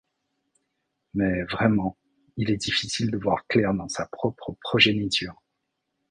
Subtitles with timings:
[1.13, 1.95] Mais, vraiment,
[2.35, 5.39] il est difficile de voir clair dans sa propre progéniture.